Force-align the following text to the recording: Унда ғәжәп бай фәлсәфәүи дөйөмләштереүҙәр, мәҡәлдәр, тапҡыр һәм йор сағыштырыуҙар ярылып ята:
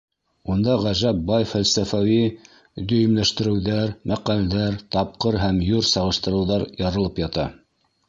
Унда 0.51 0.77
ғәжәп 0.85 1.19
бай 1.31 1.45
фәлсәфәүи 1.51 2.17
дөйөмләштереүҙәр, 2.93 3.93
мәҡәлдәр, 4.13 4.83
тапҡыр 4.99 5.41
һәм 5.45 5.65
йор 5.71 5.89
сағыштырыуҙар 5.95 6.71
ярылып 6.87 7.27
ята: 7.29 7.51